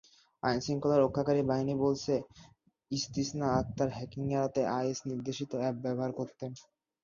[0.43, 2.13] আইনশৃঙ্খলা রক্ষাকারী বাহিনী বলছে,
[2.91, 6.51] ইসতিসনা আক্তার হ্যাকিং এড়াতে আইএস-নির্দেশিত অ্যাপ ব্যবহার করতেন।